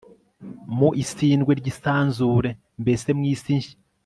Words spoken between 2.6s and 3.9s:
mbese mu isi nshya